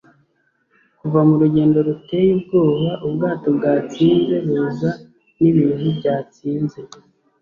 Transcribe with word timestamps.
kuva 0.99 1.19
murugendo 1.29 1.77
ruteye 1.87 2.29
ubwoba 2.37 2.89
ubwato 3.07 3.47
bwatsinze 3.57 4.35
buza 4.47 4.89
nibintu 5.39 5.87
byatsinze 5.99 6.79